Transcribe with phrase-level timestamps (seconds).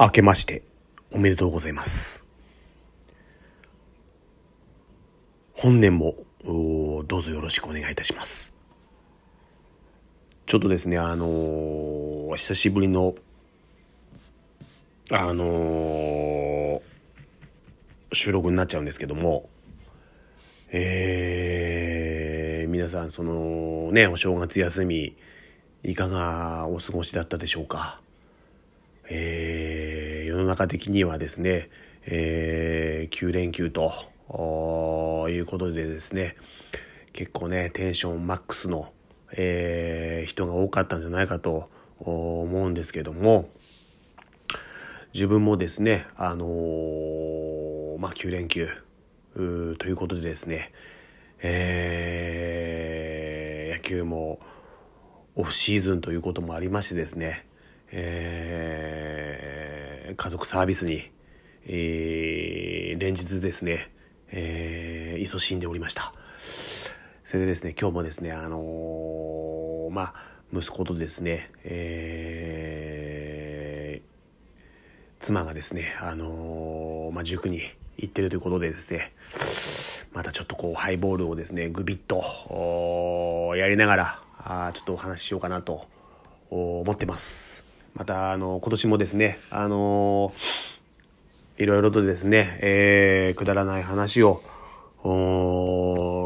[0.00, 0.62] 明けまして
[1.10, 2.22] おめでとうございます。
[5.54, 8.54] 本年もどうぞよろしくお願いいたします。
[10.46, 13.16] ちょっとですねあのー、久しぶりの
[15.10, 16.80] あのー、
[18.12, 19.48] 収録になっちゃうんですけども
[20.70, 25.16] えー、皆さんそのねお正月休み
[25.82, 28.00] いかがお過ごしだったでしょうか？
[29.10, 29.67] えー、
[30.38, 31.68] の中的にはですね、
[32.06, 33.92] えー、9連休と
[35.28, 36.36] いうことでですね
[37.12, 38.92] 結構ねテンションマックスの、
[39.32, 43.48] えー、人が多かったんじゃないかと思うんですけども
[45.12, 48.68] 自分もですねあのー、まあ9連休
[49.34, 49.40] と
[49.86, 50.72] いうことでですね、
[51.40, 54.38] えー、野球も
[55.34, 57.48] オフシーズンということもありましてですね
[57.90, 59.67] えー、
[60.16, 61.10] 家族サービスに、
[61.66, 63.90] えー、連日ですね、
[64.30, 66.12] えー、勤しんでおりました。
[67.24, 70.14] それでですね、今日もですね、あのー、まあ、
[70.52, 77.60] 息子とですね、えー、妻がですね、あのー、まあ、塾に
[77.98, 79.12] 行ってるということでですね、
[80.14, 85.86] またちょっとこう、ハイボールをですね、ぐびっと、やりながら、あちょっとお話ししようかなと
[86.50, 87.67] 思ってます。
[87.98, 90.32] また、あの、今年もですね、あの
[91.56, 94.40] いろいろとですね、えー、くだらない話を、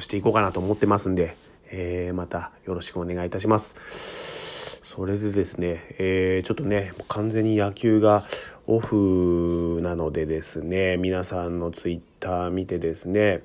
[0.00, 1.36] していこうかなと思ってますんで、
[1.70, 4.78] えー、またよろしくお願いいたします。
[4.82, 8.26] それでですね、えー、ちょっとね、完全に野球が
[8.66, 13.42] オフなのでですね、皆さんのツイッター見てですね、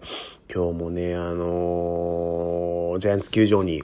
[0.53, 3.81] 今日もね、あの、ジャイアンツ球場に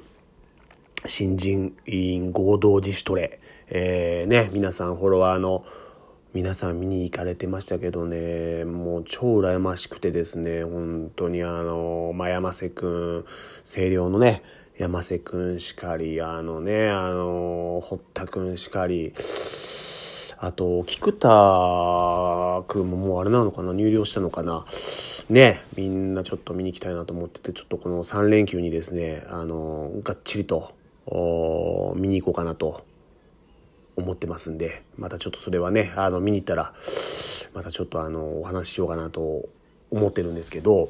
[1.05, 5.65] 新人委員合同自主トレ、えー、ね、皆さんフォロワーの
[6.35, 13.25] 皆さん見に行かれてましたけどね、もう超羨ましくてですね、本当にあの、まあ、山瀬くん、
[13.63, 14.43] 星稜のね、
[14.77, 19.13] 山瀬くんしかり、あのね、あの、堀田くんしかり、
[20.37, 21.27] あと、菊田
[22.67, 24.65] くんももうあれなのかな入寮したのかな
[25.31, 30.75] ね、みんなちょっと見に行きたいなと思ってて、ちょっとこの3連休にですね、あの、がっちりと、
[31.95, 32.83] 見に行こうかなと
[33.95, 36.73] 思ってますんで、またちょっとそれはね、あの、見に行ったら、
[37.53, 39.47] またちょっとあの、お話ししようかなと
[39.91, 40.89] 思ってるんですけど、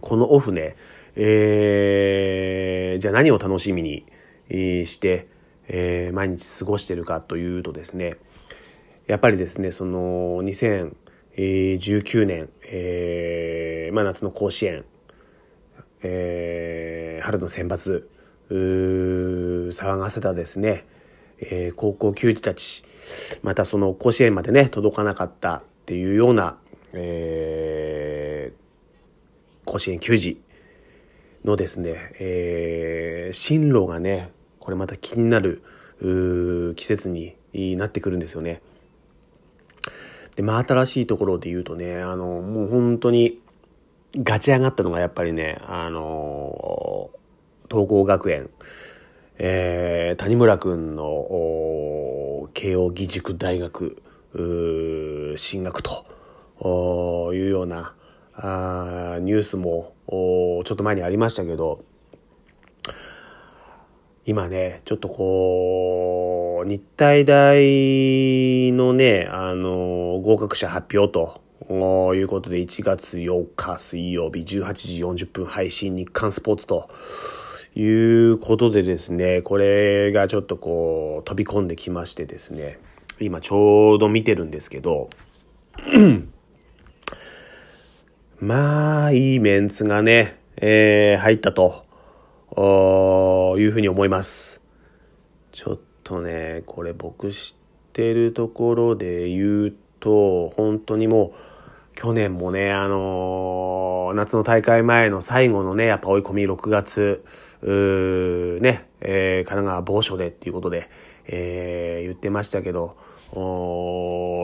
[0.00, 0.76] このオフね、
[1.16, 4.06] えー、じゃあ何を楽しみに
[4.48, 5.26] して、
[5.66, 8.16] えー、毎日過ごしてるかというとですね、
[9.06, 14.84] やっぱりですね、その、2019年、えー、まあ夏の甲子園、
[16.02, 18.04] えー、春の選抜、
[18.50, 20.86] 騒がせたですね、
[21.40, 22.84] えー、高校球児たち、
[23.42, 26.58] またその甲子園までね、届かなかったっていうような、
[26.92, 30.40] えー、甲子園球児
[31.44, 35.62] のですね、えー、進路がね、これまた気になる
[36.76, 37.36] 季節に
[37.76, 38.60] なってくるんですよね。
[40.36, 43.40] で、まあ新しいところで言うとね、あの、もう本当に
[44.16, 47.10] ガチ上がったのがやっぱりね、あの、
[47.70, 48.50] 東光学園、
[49.42, 54.02] えー、谷村君の慶應義塾大学
[55.38, 57.94] 進学というような
[58.34, 61.82] あニュースもちょっと前にありましたけど
[64.26, 71.40] 今ねちょっとこう日体大のねあの合格者発表と
[72.14, 76.90] いうことで1月8日水曜日18時40分配信日刊スポーツと
[77.74, 82.78] いうことでですね、これがちょっとこう飛び込んできましてですね、
[83.20, 85.10] 今ちょうど見てるんですけど、
[88.40, 91.84] まあ、いいメンツがね、えー、入ったと
[93.58, 94.60] いうふうに思います。
[95.52, 101.49] ちょっとね、これ僕知ってるところで言うと、本当にもう、
[102.00, 107.22] 去年もね、あのー、夏の大会前の最後のね、やっぱ追い込み6月、
[107.60, 110.88] ね、えー、神奈川某所でっていうことで、
[111.26, 112.96] えー、言ってましたけど、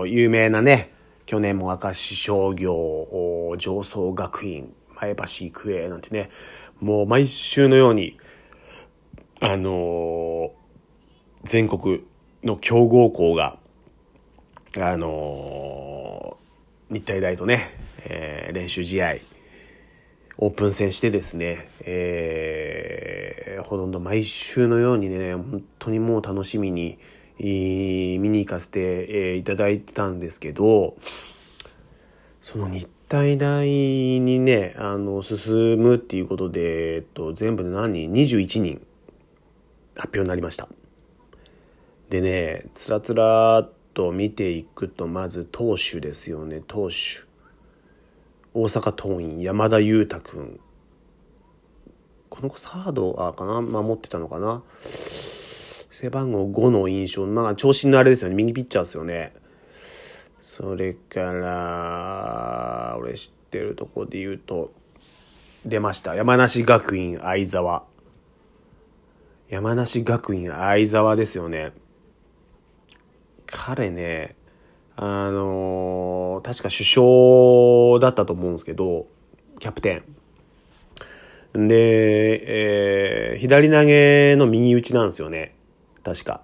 [0.06, 0.92] 有名なね、
[1.24, 6.28] 去年も明石商業、上層学院、前橋育英なんてね、
[6.80, 8.18] もう毎週のように、
[9.40, 10.52] あの、
[11.44, 12.04] 全国
[12.44, 13.56] の強豪校が、
[14.78, 15.85] あの、
[16.90, 17.70] 日体大とね、
[18.04, 19.16] えー、練習試合、
[20.38, 26.98] オープン戦してですね、えー、ほとんど毎週のようにね、本当にもう楽しみに、
[27.38, 30.96] 見に行かせて、いただいてたんですけど
[32.40, 38.86] その日体大にねあの進むっていうことで、えっと、全部で何人？21人
[39.96, 40.68] 発表になりました。
[42.08, 46.60] でねつらつらと見ていくとまず投手ですよね。
[46.66, 47.24] 投手。
[48.52, 50.60] 大阪桐蔭山田裕太君。
[52.28, 53.62] この子サードあかな？
[53.62, 54.62] 守ってたのかな？
[55.90, 57.26] 背番号5の印象。
[57.26, 58.34] まあ長身のあれですよね。
[58.34, 59.32] 右ピッチャーですよね。
[60.40, 64.74] それから俺知ってるとこで言うと
[65.64, 66.14] 出ました。
[66.14, 67.84] 山梨学院相沢。
[69.48, 71.72] 山梨学院相沢ですよね。
[73.46, 74.36] 彼ね
[74.96, 79.06] あのー、確か首相だったと思うんですけど
[79.58, 80.02] キャプテ
[81.54, 81.68] ン。
[81.68, 85.54] で、えー、左投げの右打ちなんですよね。
[86.02, 86.42] 確か。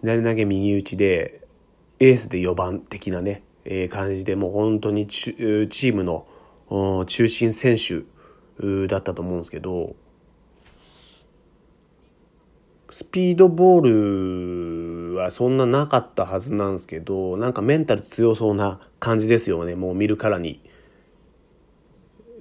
[0.00, 1.46] 左投げ右打ちで
[2.00, 6.26] エースで4番的なね、えー、感じでもう本当にチームの
[7.06, 8.04] 中心選手
[8.86, 9.94] だったと思うんですけど
[12.90, 13.90] スピードボール
[15.20, 20.60] はそんななかったはずなんですけどなんかメンタル強そうな感じですよねもう見るからに。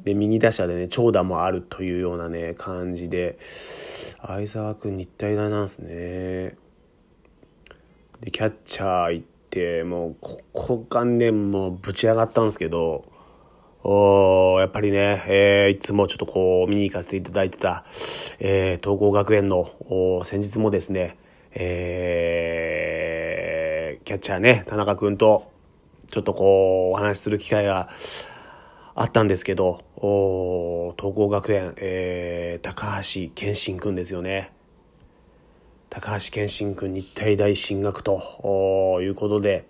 [0.03, 3.37] で右打者でね長打もあるというようなね感じで
[4.25, 6.55] 相沢君日体大なんですね。
[8.21, 13.05] でキャッチャー行ってもうここがねもうぶち上がったんですけど
[13.83, 17.85] おやっぱりね、えー、いつもちょっとこう見に行かせていただいてた、
[18.39, 19.69] えー、東光学園の
[20.25, 21.17] 先日もですね、
[21.53, 25.51] えー、キャッチャーね田中君と
[26.11, 27.89] ちょっとこうお話しする機会が
[28.95, 34.51] あったんですけどお東光学園、えー、高橋健信君ですよね。
[35.89, 39.65] 高橋健信君日体大進学ということで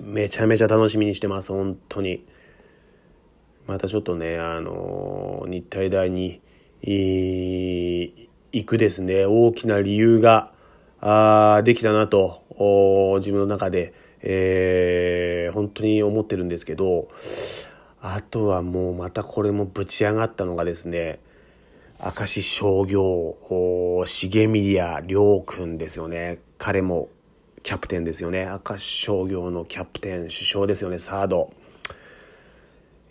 [0.00, 2.24] めちゃめちゃ楽しみにしてます本当に
[3.68, 6.40] またちょっとねあの日体大に
[6.82, 8.28] 行
[8.64, 10.50] くですね大きな理由が
[11.08, 12.42] あできたなと
[13.18, 17.08] 自分の中で、えー、本当に思ってるんですけど
[18.00, 21.20] あとはもうまたこれもぶち上がったのがですね
[21.98, 23.36] 明石商業
[24.04, 26.40] 重宮亮君ですよね。
[26.58, 27.08] 彼も
[27.62, 28.44] キャプテンですよね。
[28.44, 31.52] 明石商業のキャプテン首相ですよねサード。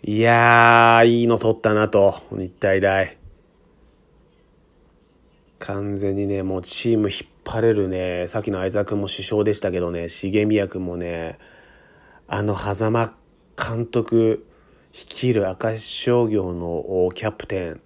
[0.04, 3.16] いやーいいの取ったなと日体大。
[5.58, 8.26] 完全にねもうチーム引っ張れるね。
[8.26, 10.08] さっきの相沢君も首相でしたけどね。
[10.08, 11.38] 重宮君もね。
[12.26, 13.14] あの狭間
[13.56, 14.44] 監督
[14.92, 17.80] 率いる明石商業のキャプテン。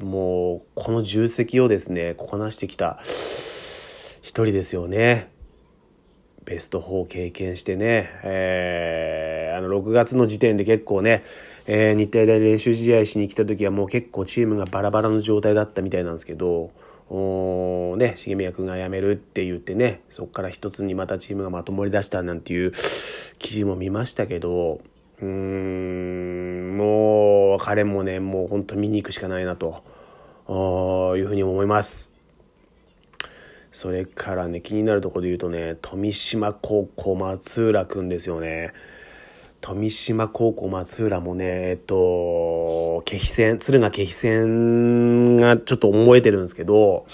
[0.00, 5.32] もうこの重責をですねこなしてきた一人ですよね。
[6.44, 11.24] ベスト4経験してね、えー、あの6月の時点で結構ね、
[11.66, 16.70] えー、日体大練習試合しに来た時はもう結構チームがバラバラの状態だったみたいなんですけど。
[17.10, 22.72] おね重宮君が辞めるって言ってねそこから一つにまたチームがまとまりだしたなんていう
[23.38, 24.80] 記事も見ましたけど
[25.20, 29.82] うーんもう彼もねもう本当見に行くしかないなと
[31.16, 32.10] いうふうに思います。
[33.70, 38.72] それからね気になるところで言うとね富島高校松浦君ですよね。
[39.60, 47.06] 富島高校松浦もねえっと気比戦敦賀気比戦がちょっと思えてるんですけど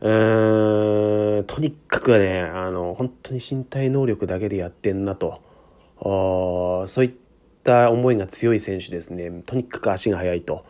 [0.00, 5.42] うーんとにかくねあの本当に身体能力だけでやってんなと。
[6.00, 7.12] そういっ
[7.64, 9.42] た思いが強い選手ですね。
[9.46, 10.64] とにかく足が速いと。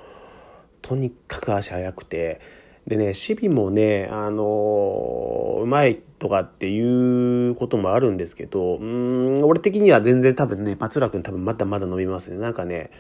[0.81, 2.41] とにかく足速くて。
[2.87, 12.39] でね守備もねあのうまいとかっていうこともあるんですけどうん俺的には全然多分ね松浦君多分まだまだ伸びますね。
[12.39, 12.91] なんかね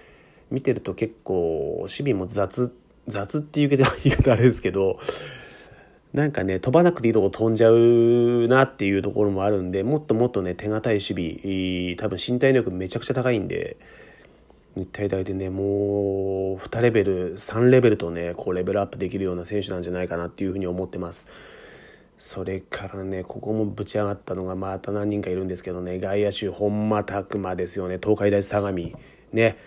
[0.50, 2.72] 見てると結構守備も雑
[3.06, 4.98] 雑っていう言い方あれですけど
[6.12, 11.04] なんかね飛ばなくていいとこ飛んじゃうなっていうところもあるんでもっともっとね手堅い守
[11.42, 13.76] 備多分身体能力めちゃくちゃ高いんで
[14.76, 21.26] 日体大でねもう2レベル3レベルとねこうレベルアップできるような選手なんじゃないかなっていうふうに思ってます。
[22.18, 28.78] それからねここもぶち上がったのがまた何人かいるんですけどね外野手本間拓磨ですよね東海大相模
[29.34, 29.58] ね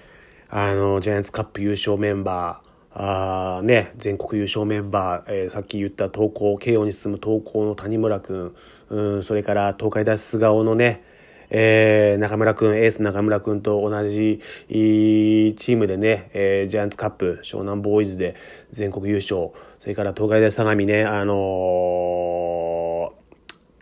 [0.52, 8.56] あのジャイアンツカップ優勝メンバーあね、全国優勝メンバー、えー、さっき言った東高慶応に進む東高の谷村君、
[8.90, 11.04] うん、それから東海大菅生のね、
[11.52, 18.36] えー、中村君、エース中村君と同じチームでね、えー、ジャイアンツカップ、湘南ボーイズで
[18.72, 21.38] 全国優勝、それから東海大相模ね、あのー、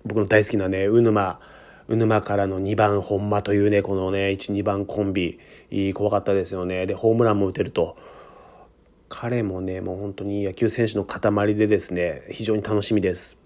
[0.03, 1.13] 僕の大好きなね、うぬ
[1.87, 5.39] うぬまからの2番本間というね、このね、1、2番コンビ、
[5.93, 6.85] 怖かったですよね。
[6.85, 7.95] で、ホームランも打てると。
[9.09, 13.37] 彼もね、もう本当に野球選手の塊でですね、非常に楽しみです。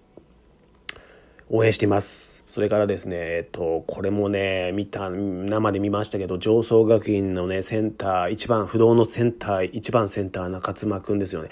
[1.54, 2.42] 応援しています。
[2.46, 11.50] それからですね、えっと、これもね、見た、生で見ましたけど、上層学院のね、センター、一番、不動のセンター、一番センター、中妻くんですよね。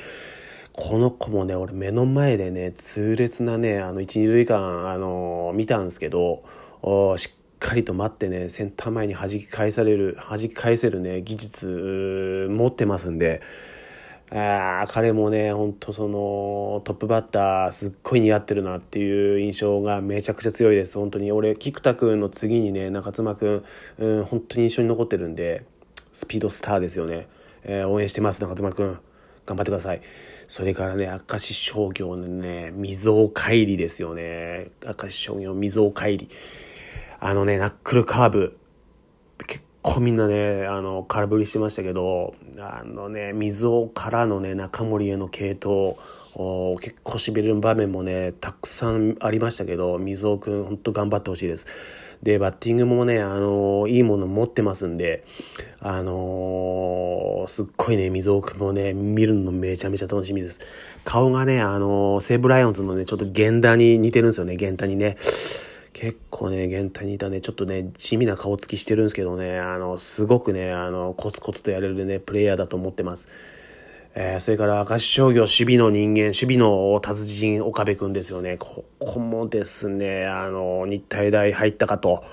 [0.72, 6.44] この子もね、俺目の前でね、痛烈なね、あの、一、二塁間、あの、見たんですけど、
[7.16, 13.42] しっかりと待ってね、センター前に弾き返される、弾き返せるね、技術持ってますんで、
[14.32, 20.98] あ彼もね、ほんとそのトップバッターすっごい似合ってるなっていう印象がめちゃくちゃ強いです。
[20.98, 23.64] 本当に俺、菊田君の次にね、中妻君、
[23.98, 25.64] うん、本当に印象に残ってるんで、
[26.12, 27.26] スピードスターですよね。
[27.64, 28.98] えー、応援してます、中妻君。
[29.46, 30.00] 頑張ってください。
[30.46, 34.70] それからね、明石商業のね、溝尾帰りですよね。
[34.84, 36.28] 明石商業溝尾帰り。
[37.22, 38.56] あのね、ナックルカーブ。
[39.46, 45.96] 結構みんなね、あの、空振りしてましたけど、あのね、水尾からのね、中森への系統、
[46.80, 51.66] 結構しびれる場面もね、たくさんありましたけど、水尾くん、本当頑張ってほしいです。
[52.22, 55.24] で、バッティングもね、あのいいもの持ってますんで、
[55.80, 60.60] あのすっごいね、水尾くんもね、見るのめちゃめちゃ楽しみです。
[61.04, 65.16] 顔がね、あの西武ライオンズのね、ちょっと源田に似てるんですよね、源田にね。
[65.92, 73.28] 結構ね、現代にいたね、ちょっとね、地味な顔つきしてるんですけどね、あの、すごくね、あの、コツコツとやれるね、プレイヤーだと思ってます。
[74.14, 78.56] えー、それから、明石商業守備の人間、守備の達人、岡部君ですよね。
[78.58, 82.24] ここもですね、あの、日体大入ったかと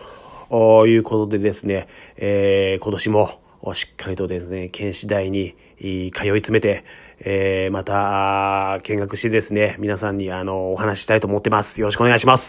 [0.87, 1.87] いうことでですね、
[2.17, 3.29] えー、今年も
[3.73, 6.83] しっかりとですね、県市大に通い詰めて、
[7.19, 11.81] えー、また、見学してですね、皆さんにあの、お話したいと思ってます。
[11.81, 12.45] よろしくお願いします。